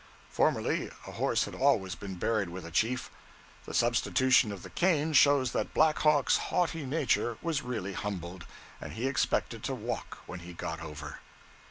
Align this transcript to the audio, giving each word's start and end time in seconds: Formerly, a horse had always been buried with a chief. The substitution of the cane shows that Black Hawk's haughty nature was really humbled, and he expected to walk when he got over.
Formerly, 0.31 0.87
a 1.05 1.11
horse 1.11 1.43
had 1.45 1.53
always 1.53 1.93
been 1.93 2.15
buried 2.15 2.49
with 2.49 2.65
a 2.65 2.71
chief. 2.71 3.11
The 3.67 3.73
substitution 3.75 4.51
of 4.51 4.63
the 4.63 4.71
cane 4.71 5.13
shows 5.13 5.51
that 5.51 5.75
Black 5.75 5.99
Hawk's 5.99 6.37
haughty 6.49 6.87
nature 6.87 7.37
was 7.43 7.61
really 7.61 7.93
humbled, 7.93 8.47
and 8.81 8.93
he 8.93 9.05
expected 9.05 9.61
to 9.65 9.75
walk 9.75 10.17
when 10.25 10.39
he 10.39 10.53
got 10.53 10.81
over. 10.81 11.19